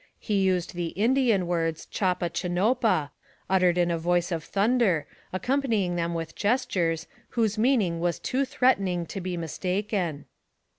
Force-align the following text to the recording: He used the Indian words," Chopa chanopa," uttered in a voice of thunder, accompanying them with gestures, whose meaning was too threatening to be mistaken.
He 0.17 0.41
used 0.41 0.73
the 0.73 0.87
Indian 0.97 1.45
words," 1.45 1.85
Chopa 1.93 2.31
chanopa," 2.33 3.11
uttered 3.47 3.77
in 3.77 3.91
a 3.91 3.99
voice 3.99 4.31
of 4.31 4.43
thunder, 4.43 5.05
accompanying 5.31 5.95
them 5.95 6.15
with 6.15 6.33
gestures, 6.35 7.05
whose 7.29 7.59
meaning 7.59 7.99
was 7.99 8.17
too 8.17 8.43
threatening 8.43 9.05
to 9.05 9.21
be 9.21 9.37
mistaken. 9.37 10.25